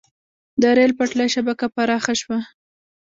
[0.61, 2.39] د ریل پټلۍ شبکه پراخه شوه.